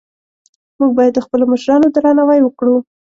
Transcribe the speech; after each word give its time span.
موږ 0.79 0.91
باید 0.97 1.13
د 1.15 1.19
خپلو 1.25 1.43
مشرانو 1.53 1.87
درناوی 1.95 2.39
وکړو 2.43 2.75